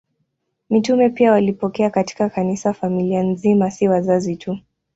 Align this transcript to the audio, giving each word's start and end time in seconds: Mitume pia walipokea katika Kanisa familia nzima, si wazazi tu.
Mitume 0.69 1.09
pia 1.09 1.31
walipokea 1.31 1.89
katika 1.89 2.29
Kanisa 2.29 2.73
familia 2.73 3.23
nzima, 3.23 3.71
si 3.71 3.87
wazazi 3.87 4.35
tu. 4.35 4.57